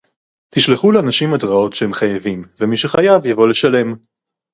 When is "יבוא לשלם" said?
3.25-3.93